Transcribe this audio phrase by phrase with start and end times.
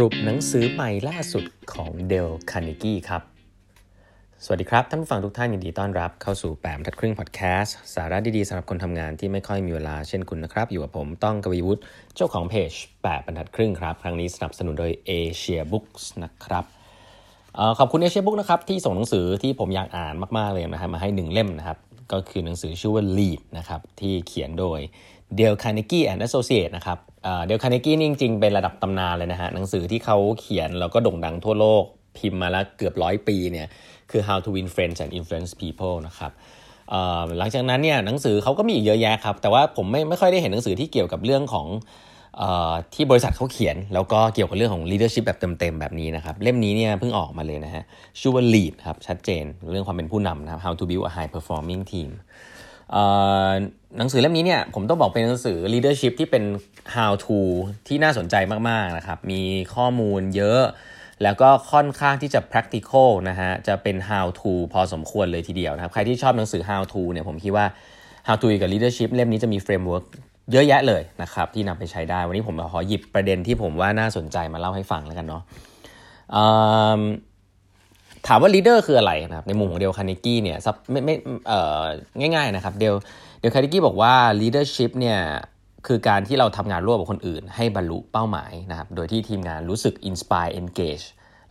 [0.00, 3.22] สรุปหนังสือใหม่ล่าสุดของ Dale Carnegie ครับ
[4.44, 11.80] สวัสดีครับ ท่านผู้ฟังทุกท่านยินดีต้อนรับเข้าสู่แปดบรรทัดครึ่งพอดแคสต์สาระดีๆสำหรับคนทำงานที่ไม่ค่อยมีเวลาเช่นคุณนะครับ อยู่กับผมต้องกวีวุฒิ
[12.16, 12.72] เจ้าของเพจ
[13.02, 16.64] แปดบรรทัดครึ่งครับ ครั้งนี้สนับสนุนโดย Asia Books นะครับ
[17.78, 21.78] ขอบคุณ Asia Books นะครับที่ส่งหนังสือที่ผมอยากอ่านมากๆเลยนะครับมาให้หนึ่งเล่มนะครับ
[22.12, 24.80] ก็คือหนังสือชื่อว่า Lead นะครับที่เขียนโดย
[25.36, 26.98] Dale Carnegie and Associates นะครับ
[27.46, 31.84] Dale Carnegie นี่จริงๆ เป็นระดับตำนานเลยนะฮะหนังสือที่เขาเขียนแล้วก็โด่งดังทั่วโลก
[32.16, 33.66] พิมพ์มาแล้วเกือบร้อยปีเนี่ย
[34.10, 36.32] คือ How to Win Friends and Influence People นะครับ
[37.38, 41.66] หลังจากนั้นเนี่ยหนังสือเขาก็มีอีกเยอะแยะครับ แต่ว่าผมไม่ไม่ค่อยได้เห็นหนังสือที่เกี่ยวกับเรื่องของ
[42.94, 47.82] ที่บริษัทเขาเขียน แล้วก็เกี่ยวกับเรื่องของ leadership แบบเต็มๆ แบบนี้นะครับ เล่มนี้เนี่ยเพิ่งออกมาเลยนะฮะ
[48.18, 52.10] ชื่อว่า lead ครับ ชัดเจนเรื่องความเป็นผู้นำนะครับ how to build a high performing team
[53.98, 56.44] หนังสือเล่มนี้เนี่ยผมต้องบอกเป็นหนังสือ leadership ที่เป็น
[56.94, 57.38] how to
[57.86, 58.34] ที่น่าสนใจ
[58.68, 59.42] มากๆนะครับ มี
[59.74, 60.62] ข้อมูลเยอะ
[61.22, 67.66] แล้วก็ค่อนข้างที่จะ practical นะฮะ จะเป็น how to พอสมควรเลยทีเดียวนะครับ ใครที่ชอบหนังสือ how to เนี่ยผมคิดว่า
[68.26, 70.04] how to กับ leadership เล่มนี้จะมี framework
[70.52, 75.42] เยอะแยะเลยนะครับ ที่นำไปใช้ได้ วันนี้ผมขอหยิบประเด็นที่ผมว่าน่าสนใจมาเล่าให้ฟังแล้วกันเนาะ
[78.28, 80.58] ถามว่า leader คืออะไรนะครับในมุมของเดลคาร์เนกี้เนี่ย
[80.90, 81.14] ไม่ไม่
[81.48, 81.82] เอ่อ
[82.18, 82.94] ง่ายๆนะครับ Dale
[83.40, 85.18] Dale Carnegie บอกว่า leadership เนี่ย
[85.86, 91.04] คือการที่เราทำงานร่วมกับคนอื่น ให้บรรลุเป้าหมายนะครับโดยที่ทีมงานรู้สึก inspire engage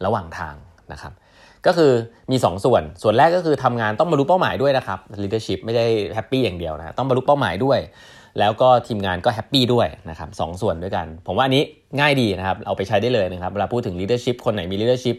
[0.05, 0.55] ระหว่างทาง
[0.91, 1.13] นะครับ
[1.65, 1.91] ก็คือ
[2.31, 7.79] มี2ส่วน ส่วนแรกก็คือทำงานต้องบรรลุเป้าหมายด้วยนะครับ leadership ไม่ได้ happy อย่างเดียวนะ ต้องบรรลุเป้าหมายด้วย
[8.39, 11.63] แล้วก็ทีมงานก็ happy ด้วยนะครับสองส่วนด้วยกัน ผมว่าอันนี้
[11.99, 15.17] ง่ายดีนะครับ เอาไปใช้ได้เลยนะครับ เวลาพูดถึง leadership คนไหนมี leadership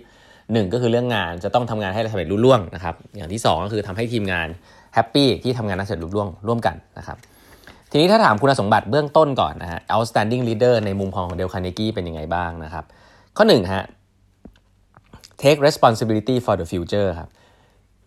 [0.52, 4.48] หนึ่งก็คือเรื่องงานจะต้องทำงานให้สำเร็จลุล่วงนะครับ อย่างที่ 2 ก็คือทำให้ทีมงาน
[4.94, 7.16] happy ที่ทำงานนั้นเสร็จลุล่วงร่วมกันนะครับ
[7.90, 12.84] ทีนี้ถ้าถามคุณสมบัติเบื้องต้นก่อนนะฮะ outstanding leader ในมุมของ Dale Carnegie เป็นยังไงบ้างนะครับ
[13.36, 13.84] ข้อ1ฮะ
[15.42, 17.30] take responsibility for the future ครับ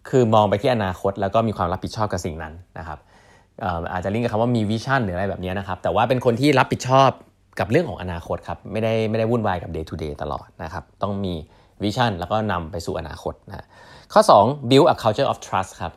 [0.10, 3.00] คือมองไปที่อนาคตแล้วก็มีความรับผิดชอบกับสิ่งนั้นนะครับ
[3.94, 7.10] อาจจะลิงก์กับคำว่ามี vision หรืออะไรแบบนี้นะครับ แต่ว่าเป็นคนที่รับผิดชอบ
[7.60, 11.34] กับเรื่องของอนาคตครับ ไม่ได้ไม่ได้วุ่นวายกับ day to day ตลอดนะครับ ต้องมี
[11.86, 13.66] วิชั่นแล้วก็นำไปสู่อนาคตนะ
[14.14, 15.94] ข้อ 2 build a culture of trust ครับ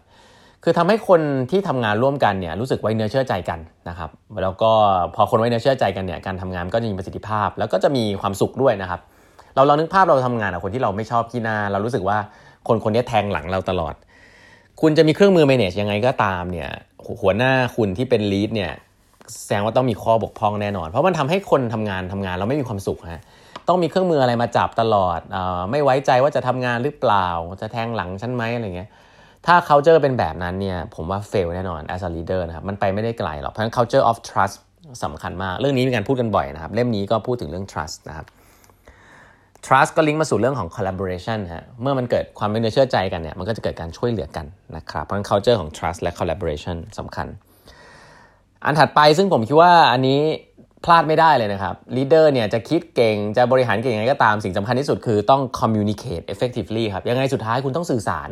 [0.65, 1.21] คือทำให้คน
[1.51, 3.59] ที่ทำงานร่วมกันเนี่ยรู้สึกไว้เนื้อเชื่อใจกัน
[3.89, 4.11] นะครับ
[4.43, 4.71] แล้วก็
[5.15, 9.01] พอคนไว้เนื้อเชื่อใจกันเนี่ยการทำงานก็จะมีประสิทธิภาพ แล้วก็จะมีความสุขด้วยนะครับ
[9.55, 12.19] เราเรานึกภาพเราทำงานกับคนที่เราไม่ชอบที่หน้า เรารู้สึกว่า
[12.69, 13.95] คนคนนี้แทงหลังเราตลอด
[14.81, 16.71] คุณจะมีเครื่องมือ manage ยังไงก็ตามเนี่ย
[17.21, 18.73] หัวหน้าคุณที่เป็น lead เนี่ย
[19.43, 23.23] แสดงว่าต้องมีข้อบกพร่องแน่นอน เพราะมันทำให้คนทำงานทำงานเราไม่มีความสุขฮะ
[23.69, 25.39] ต้องมีเครื่องมืออะไรมาจับตลอดอ
[25.71, 27.29] ไม่ไว้ใจว่าจะทำงานหรือเปล่า
[27.61, 28.91] จะแทงหลังฉันไหมอะไรเงี้ย
[29.47, 34.57] ถ้า culture เป็นแบบนั้นเนี่ย ผมว่า fail แน่นอน as a leader นะครับ มันไปไม่ได้ไกลหรอก เพราะฉะนั้น culture of trust
[35.05, 38.27] สำคัญมาก เรื่องนี้มีการพูดกันบ่อยนะครับ เล่มนี้ก็พูดถึงเรื่อง trust นะครับ
[39.67, 44.47] trust ก็ลิงก์มาสู่เรื่องของ collaboration ฮะ เมื่อมันเกิดความไม่เนื้อเชื่อใจกันเนี่ย มันก็จะเกิดการช่วยเหลือกัน
[44.77, 47.27] นะครับ เพราะฉะนั้น culture ของ trust และ collaboration สำคัญ
[48.65, 50.21] อันถัดไปซึ่งผมคิดว่าอันนี้
[50.85, 58.31] พลาดไม่ได้เลยนะครับลีดเดอร์เนี่ยจะคิดเก่งจะบริหารเก่งยังไงก็ตามสิ่งสำคัญที่สุดคือต้อง communicate effectively ครับยังไงสุดท้ายคุณต้องสื่อสาร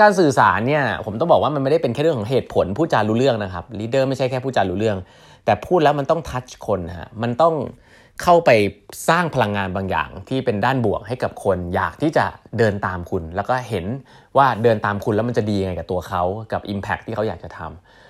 [0.00, 4.98] การสื่อสารเนี่ยผมต้องบอกว่ามันไม่ได้เป็นแค่เรื่องของเหตุผลพูดจารู้เรื่องนะครับลีดเดอร์ไม่ใช่แค่พูดจารู้เรื่อง
[5.44, 7.54] แต่พูดแล้วมันต้องทัชคนฮะมันต้อง
[8.22, 8.50] เข้าไป
[9.08, 12.24] สร้างพลังงานบางอย่างที่เป็นด้านบวกให้กับคน อยากที่จะ
[12.58, 13.84] เดินตามคุณ แล้วก็เห็น
[14.36, 18.05] ว่าเดินตามคุณแล้วมันจะดียังไงกับตัวเขากับ Impact ที่เขาอยากจะทำ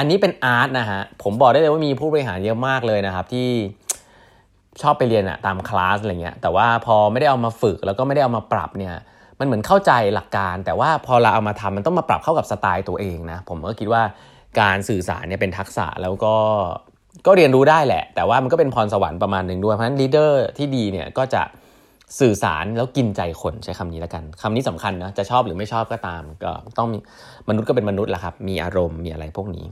[0.00, 3.48] อันนี้เป็น art นะฮะ ผมบอกได้เลยว่ามีผู้บริหารเยอะมากเลยนะครับ ที่
[4.82, 8.94] ชอบไปเรียนอะตามคลาสอะไรเงี้ย แต่ว่าพอไม่ได้เอามาฝึกแล้วก็ไม่ได้เอามาปรับเนี่ย
[9.38, 14.02] มันเหมือนเข้าใจหลักการ แต่ว่าพอเราเอามาทำมันต้องมาปรับเข้ากับสไตล์ตัวเองนะ ผมก็คิดว่า
[14.60, 16.34] การสื่อสารเนี่ยเป็นทักษะแล้วก็
[17.26, 21.42] ก็เรียนรู้ได้แหละ แต่ว่ามันก็เป็นพรสวรรค์ประมาณหนึ่งด้วย เพราะฉะนั้น leader ที่ดีเนี่ยก็จะ
[22.20, 26.88] สื่อสารแล้วกินใจคนใช้คำนี้แล้วกันคำนี้สำคัญนะจะชอบหรือไม่ชอบก็ตาม ก็ต้อง
[27.48, 29.64] มนุษย์ก็เป็นมนุษย์แหละครับ มีอารมณ์มีอะไรพวกนี้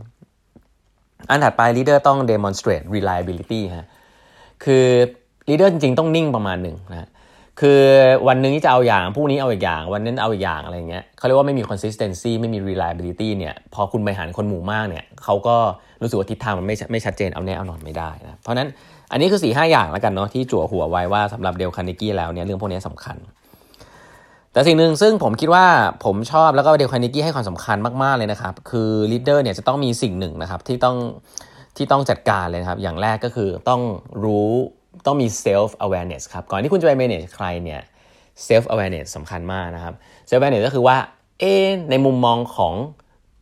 [1.31, 3.87] อันถัดไป leader ต้อง demonstrate reliability ฮะ
[4.65, 4.87] คือ
[5.49, 7.09] leader จริงๆ ต้องนิ่งประมาณหนึ่งนะ
[7.61, 7.81] คือ
[8.29, 15.57] วันนึงที่จะเอาอย่างพรุ่งนี้เอาอีกอย่าง วันนั้นเอาอีกอย่างอะไรเงี้ยเขาเรียกว่าไม่มี consistency ไม่มี reliability เนี่ยพอคุณบริหารคนหมู่มากเนี่ยเขาก็
[16.03, 18.69] รู้สึกว่าทิศทางมันไม่ไม่ชัดเจนเอาแน่เอานอนไม่ได้นะเพราะนั้น
[19.13, 23.17] อันนี้คือสี่ห้าอย่างแล้วกันเนาะที่จั่วหัวไว้ว่าสำหรับเดลคาร์เนกี้แล้วเนี่ยเรื่องพวกนี้สำคัญ
[24.53, 25.67] แต่สิ่งหนึ่งซึ่งผมคิดว่า
[26.05, 30.97] ผมชอบแล้วก็เดลคาร์เนกี้ให้ความสำคัญมาก ๆ เลยนะครับ คือ leader เนี่ยจะต้องมีสิ่งหนึ่งนะครับที่ต้อง
[31.77, 33.83] ที่ต้องจัดการเลยครับ อย่างแรกก็คือต้อง
[34.25, 34.51] รู้
[35.07, 37.81] ต้องมี self awareness ครับ ก่อนที่คุณจะไป manage ใครเนี่ย
[38.47, 39.95] self awareness สำคัญมากนะครับ
[40.29, 40.97] self awareness ก็คือว่า
[41.41, 41.45] เอ
[41.91, 42.75] ในมุมมองของ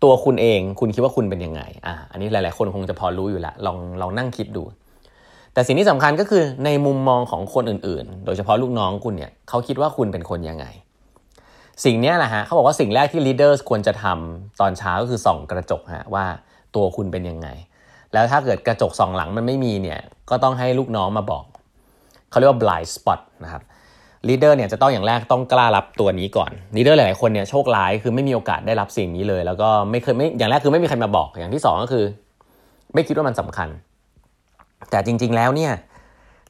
[0.02, 4.62] ตัวคุณเอง คุณคิดว่าคุณเป็นยังไงอะอันนี้หลาย ๆ คนคงจะพอรู้อยู่แล้วลองลองนั่งคิดดู
[5.52, 10.66] แต่สิ่งที่สำคัญก็คือในมุมมองของคนอื่น ๆ โดยเฉพาะลูกน้องคุณเนี่ยเขาคิดว่าคุณเป็นคนยังไง
[11.84, 16.24] สิ่งนี้แหละฮะเขาบอกว่าสิ่งแรกที่ leaders ควรจะทำตอนเช้าก็คือส่องกระจกฮะว่า
[16.74, 17.48] ตัวคุณเป็นยังไง
[18.12, 20.00] แล้วถ้าเกิดกระจกส่องหลังมันไม่มีเนี่ย
[20.30, 21.44] ก็ต้องให้ลูกน้องมาบอก
[22.30, 23.62] เขาเรียกว่า blind spot นะครับ
[24.28, 32.04] leader เนี่ยจะต้องอย่างแรกต้องกล้ารับตัวนี้ก่อน leader หลายๆคนเนี่ยโชคร้ายคือไม่มีโอกาสได้รับสิ่งนี้เลย แล้วก็ไม่เคยไม่อย่างแรกคือไม่มีใครมาบอกอย่างที่ 2 ก็คือ
[32.94, 33.68] ไม่คิดว่ามันสำคัญ
[34.90, 35.72] แต่จริงๆแล้วเนี่ย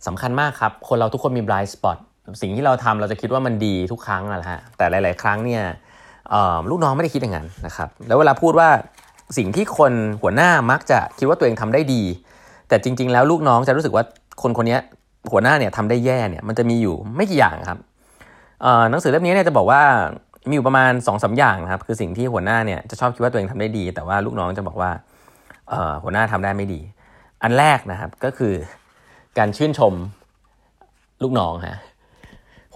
[0.07, 1.99] สำคัญมากครับ คนเราทุกคนมี blind spot
[2.41, 5.63] สิ่งที่เราทำเราจะคิดว่ามันดีทุกครั้งนะฮะแต่หลาย ๆ ครั้งเนี่ย
[6.71, 8.69] ลูกน้องไม่ได้คิดอย่างนั้นนะครับแล้วเวลาพูดว่า
[9.37, 9.93] สิ่งที่คน
[10.23, 12.03] หัวหน้ามักจะคิดว่าตัวเองทำได้ดี
[12.69, 14.05] แต่จริง ๆ แล้วลูกน้องจะรู้สึกว่า
[14.43, 14.79] คนคนนี้
[15.33, 17.79] หัวหน้าเนี่ยทำได้แย่เนี่ยมันจะมีอยู่ไม่กี่อย่างครับ
[18.91, 19.83] หนังสือเล่มนี้เนี่ยจะบอกว่า
[20.49, 24.91] มีอยู่ประมาณ2อสอย่างนะครับคือสิ่งที่หัวหน้าเนี่ยจะชอบคิดว่าตัวเองทำได้ดี แต่ว่าลูกน้องจะบอกว่า
[26.03, 26.81] หัวหน้าทำได้ไม่ดี
[27.43, 28.55] อันแรกนะครับก็คือ
[29.39, 29.95] การชื่นชม
[31.23, 31.79] ลูกน้องฮะ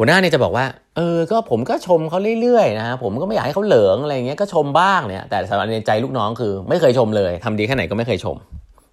[0.02, 0.66] หัวหน้าเนี่ยจะบอกว่า
[0.96, 8.36] เออ ก็ผมก็ชมเขาเรื่อยๆนะฮะผมก็ไม่อยากให้เขาเหลิงอะไรเงี้ย ก็ชมบ้างเนี่ย แต่สำหรับในใจลูกน้องคือ ไม่เคยชมเลยทำดีแค่ไหนก็ไม่เคยชม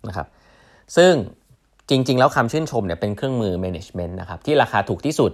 [0.08, 0.28] นะครับ
[0.98, 1.14] ซึ่ง
[1.90, 5.32] จริง ๆ แล้วคำชื่นชมเนี่ยเป็นเครื่องมือ management นะครับที่ราคาถูกที่สุด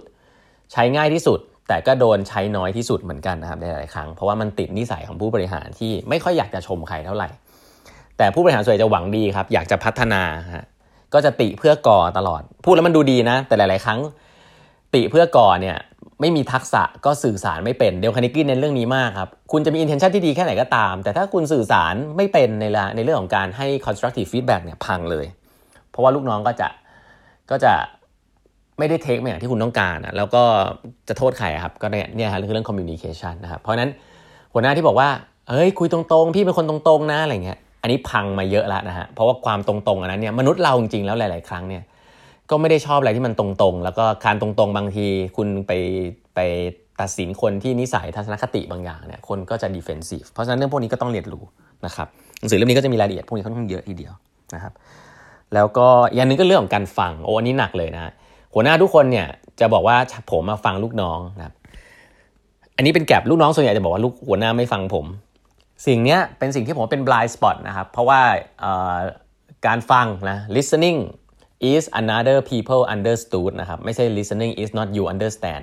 [0.72, 1.38] ใช้ง่ายที่สุด
[1.68, 7.28] แต่ก็โดนใช้น้อยที่สุดเหมือนกันนะครับในหลายครั้ง เพราะว่ามันติดนิสัยของผู้บริหารที่ไม่ค่อยอยากจะชมใครเท่าไหร่
[8.18, 10.22] แต่ผู้บริหารส่วนใหญ่จะหวังดีครับ อยากจะพัฒนา
[10.54, 10.64] ฮะ
[11.14, 14.00] ก็จะติเพื่อก่อตลอด พูดแล้วมันดูดีนะ แต่หลาย ๆ ครั้ง
[14.94, 15.76] ติเพื่อก่อเนี่ย
[16.20, 22.64] ไม่มีทักษะก็สื่อสารไม่เป็นเดลคานิกี้เน้นเรื่องนี้มากครับ คุณจะมี intention ที่ดีแค่ไหนก็ตาม แต่ถ้าคุณสื่อสารไม่เป็นใน
[22.96, 25.26] ในเรื่องของการให้ constructive feedback เนี่ยพังเลย
[25.90, 26.68] เพราะว่าลูกน้องก็จะ
[27.50, 27.72] ก็จะ
[28.78, 30.42] ไม่ได้เทคมาอย่างที่คุณต้องการนะแล้วก็
[31.08, 33.90] จะโทษใครครับก็เนี่ยเนี่ยครับคือเรื่อง communication นะครับเพราะนั้น
[34.52, 35.08] หัวหน้าที่บอกว่า
[35.50, 41.82] เฮ้ยคุยตรงๆ พี่เป็นคนตรงๆนะอะไรเงี้ยอันนี้พังมาเยอะแล้วนะฮะเพราะว่าความตรงๆอันนั้นเนี่ยมนุษย์เราจริงๆแล้วหลาย ๆ ครั้งเนี่ย
[42.50, 45.06] ก็ไม่ได้ชอบอะไรที่มันตรงๆ แล้วก็การตรงๆ บางที
[45.36, 45.72] คุณไป
[46.34, 46.40] ไป
[47.00, 51.42] ตัดสินคนที่นิสัยทัศนคติบางอย่างเนี่ยคนก็จะ defensive เพราะฉะนั้นเรื่องพวกนี้ก็ต้องเรียนรู้
[51.86, 52.08] นะครับ
[52.38, 54.12] หนังสือเล่มนี้ก็จะมีรายละเอียดพวกนี้ค่อนข้างเยอะทีเดียว
[54.54, 54.72] นะครับ
[55.54, 58.12] แล้วก็อย่างนึงก็เรื่องของการฟังโอ้อันนี้หนักเลยนะ
[58.54, 59.26] หัวหน้าทุกคนเนี่ย
[59.60, 59.96] จะบอกว่า
[60.30, 61.54] ผมมาฟังลูกน้องนะครับ
[62.76, 65.06] อันนี้เป็นแกลบลูกน้องส่วนใหญ่จะบอกว่าลูกหัวหน้าไม่ฟังผม
[65.86, 68.20] สิ่งนี้เป็นสิ่งที่ผมเป็น blind spot นะครับเพราะว่า
[69.66, 70.98] การฟังนะ listening
[71.72, 75.62] is another people understood นะครับ ไม่ใช่ listening is not you understand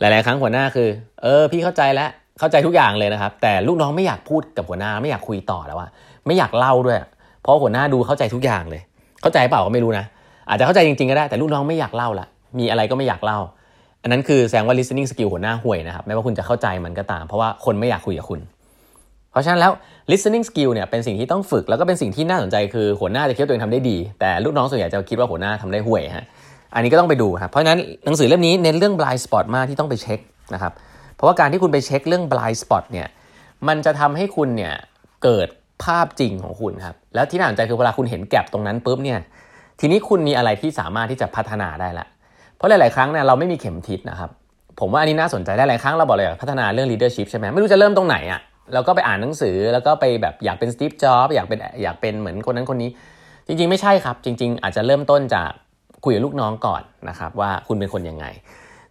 [0.00, 0.88] หลาย ๆ ครั้งหัวหน้าคือ
[1.22, 5.88] เออ พี่เข้าใจแล้ว เข้าใจทุกอย่างเลยนะครับ แต่ลูกน้องไม่อยากพูดกับหัวหน้า ไม่อยากคุยต่อแล้วว่า
[6.26, 6.98] ไม่อยากเล่าด้วย
[7.42, 8.82] เพราะหัวหน้าดูเข้าใจทุกอย่างเลย
[9.22, 10.04] เข้าใจเปล่าก็ไม่รู้นะ
[10.48, 12.26] อาจจะเข้าใจจริง ๆ ก็ได้ แต่ลูกน้องไม่อยากเล่าละ
[12.58, 13.38] มีอะไรก็ไม่อยากเล่า
[14.02, 18.40] อันนั้นคือแสดงว่า listening skill หัวหน้าห่วยนะครับ ไม่ว่าคุณจะเข้าใจมันก็ตาม เพราะว่าคนไม่อยากคุยกับคุณ
[19.34, 19.72] เพราะฉะนั้นแล้ว
[20.10, 26.24] listening skill เนี่ยเป็นสิ่งที่ต้องฝึกแล้วก็เป็นสิ่งที่น่าสนใจคือหัวหน้าจะคิดว่าตัวเองทำได้ดี แต่ลูกน้องส่วนใหญ่จะคิดว่าหัวหน้าทำได้ห่วยฮะ
[26.74, 30.20] อันนี้ก็ต้องไปดูครับเพราะฉะนั้นหนังสือเล่มนี้เน้นเรื่อง blind spot มากที่ต้องไปเช็ค
[30.54, 30.72] นะครับ
[31.16, 33.06] เพราะว่าการที่คุณไปเช็คเรื่อง blind spot เนี่ย
[33.68, 34.74] มันจะทำให้คุณเนี่ย
[35.24, 35.48] เกิด
[35.84, 39.18] ภาพจริงของคุณครับแล้วที่น่าสนใจคือเวลาคุณเห็น gap ตรงนั้นปุ๊บเนี่ย
[39.80, 42.06] ทีนี้คุณมีอะไรที่สามารถที่จะพัฒนาได้ละ
[42.56, 44.30] เพราะหลาย ๆ ครั้งเนี่ยเราไม่มีเข็มทิศนะครับ
[44.80, 48.40] ผมว่าอันนี้น่าสนใจได้หลายครั้งเราบอกเลยพัฒนาเรื่อง leadership ใช่ไหมไม่รู้จะเริ่มตรงไหนอะ่ะ
[48.72, 52.90] เราก็ไปอ่านหนังสือแล้วก็ไปแบบอยากเป็นสตีฟจ็อบอยากเป็นอยากเป็นเหมือนคนนั้นคนนี้
[53.46, 55.50] จริง ๆ ไม่ใช่ครับ จริง ๆ อาจจะเริ่มต้นจาก
[56.04, 58.26] คุยกับลูกน้องก่อนนะครับว่าคุณเป็นคนยังไง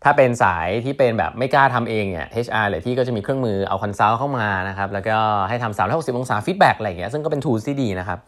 [0.03, 5.17] ถ้าเป็นสายที่เป็นแบบไม่กล้าทำเองเนี่ย HR หรือที่ก็จะมีเครื่องมือเอา consult เข้ามานะครับแล้วก็
[5.49, 8.19] ให้ทำสามร้อยหกสิบองศา feedback อะไรอย่างเงี้ยซึ่งก็เป็น tools ที่ดีนะครับ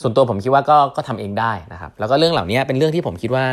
[0.00, 3.44] ส่วนตัวผมคิดว่าก็ก็ทำเองได้นะครับแล้วก็เรื่องเหล่านี้เป็นเรื่องที่ผมคิดว่า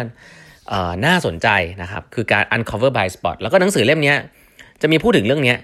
[1.06, 1.48] น่าสนใจ
[1.82, 4.14] นะครับคือการ uncover blind spot แล้วก็หนังสือเล่มนี้
[4.82, 5.56] จะมีพูดถึงเรื่องนี้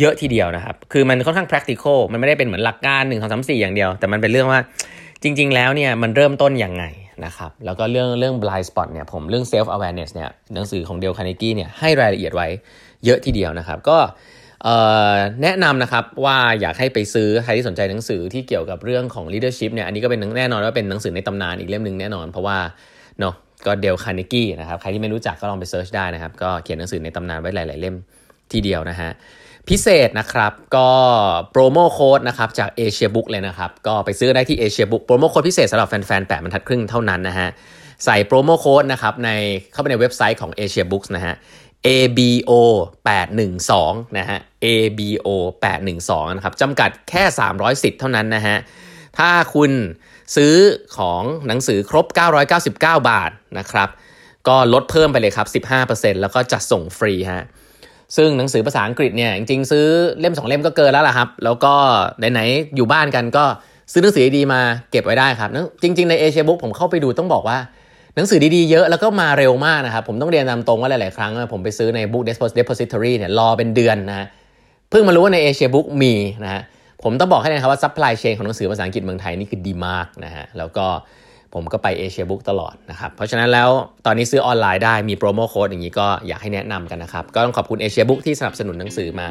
[0.00, 4.60] เยอะทีเดียวนะครับ คือมันค่อนข้าง practical มันไม่ได้เป็นเหมือนหลักการ1 2 3 4 อย่างเดียว แต่มันเป็นเรื่องว่า
[5.22, 6.84] จริง ๆ แล้วเนี่ยมันเริ่มต้นยังไง
[7.24, 12.48] นะครับ แล้วก็เรื่องเรื่อง blind spot เนี่ยผมเรื่อง self awareness เนี่ยหนังสือของเดลคาร์เนกี้เนี่ยให้รายละเอียดไว้
[13.04, 13.98] เยอะทีเดียวนะครับ ก็
[15.42, 22.58] แนะนำนะครับว่าอยากให้ไปซื้อใครที่สนใจหนังสือที่เกี่ยวกับเรื่องของ leadership เนี่ยอันนี้ก็เป็นแน่นอนว่าเป็นหนังสือในตำนานอีกเล่มหนึ่งแน่นอน เพราะว่า
[23.20, 23.34] เนาะ
[23.66, 27.96] ก็เดลคาร์เนกี้นะครับใครที่ไม่รู้จักก็ลองไป search ได้นะครับก็เขียนหนังสือในตำนานไว้หลาย ๆ เล่ม
[28.52, 29.10] ทีเดียวนะฮะ
[29.68, 30.90] พิเศษนะครับก็
[31.50, 37.48] promo code นะครับจาก Asia Books เลยนะครับ ก็ไปซื้อได้ที่ Asia Books promo code พิเศษสำหรับแฟนๆแปดบรรทัดครึ่งเท่านั้นนะฮะ
[38.04, 39.30] ใส่ promo code นะครับใน
[39.72, 41.34] เข้าไปในเว็บไซต์ของ Asia Books นะฮะ
[41.86, 42.52] ABO
[43.34, 45.28] 812นะฮะ ABO
[45.82, 47.22] 812นะครับจำกัดแค่
[47.52, 48.56] 300สิทธิ์เท่านั้นนะฮะ
[49.18, 49.70] ถ้าคุณ
[50.36, 50.54] ซื้อ
[50.98, 52.06] ของหนังสือครบ
[52.56, 53.88] 999 บาทนะครับ
[54.48, 57.44] ก็ลดเพิ่มไปเลยครับ 15%แล้วก็จัดส่งฟรีฮะ
[58.16, 59.86] ซึ่งหนังสือภาษาอังกฤษเนี่ยจริงๆซื้อ
[60.20, 61.72] เล่ม2เล่มก็เกินแล้วล่ะครับ แล้วก็
[62.32, 63.44] ไหนๆอยู่บ้านกันก็
[63.92, 65.50] ซื้อหนังสือดีมาเก็บไว้ได้ครับ
[65.82, 67.58] จริง ๆใน Asia Books ผมเข้าไปดูต้องบอกว่า
[68.16, 72.24] หนังสือดีๆเยอะแล้วก็มาเร็วมากนะครับ ผมต้องเรียนตามตรงว่าหลายๆครั้ง ผมไปซื้อใน Book
[72.58, 74.26] Depository เนี่ยรอเป็นเดือนนะ
[74.90, 76.62] เพิ่งมารู้ว่าใน Asia Books มีนะฮะ
[77.02, 80.86] ผมต้องบอกให้นะครับว่า supply chain ของหนังสือภาษาอังกฤษเมืองไทยนี่คือดีมากนะฮะแล้วก็
[81.54, 83.70] ผมก็ไป Asia Books ตลอดนะครับ เพราะฉะนั้นแล้ว
[84.06, 89.28] ตอนนี้ซื้อออนไลน์ได้มี promo code อย่างนี้ก็อยากให้แนะนำกันนะครับ ก็ต้องขอบคุณ Asia Books ที่สนับสนุนหนังสือมา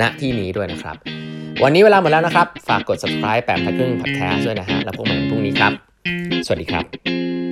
[0.00, 0.96] ณที่นี้ด้วยนะครับ
[1.62, 5.72] วันนี้เวลาหมดแล้วนะครับ ฝากกด subscribe แปมทักครึ่ง podcast ด้วยนะฮะแล้วพบกันพรุ่งนี้ครับ
[6.46, 7.43] สวัสดีครับ